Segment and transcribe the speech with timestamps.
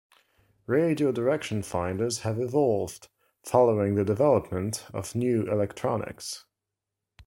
[0.65, 3.07] Radio direction finders have evolved,
[3.43, 6.45] following the development of new electronics.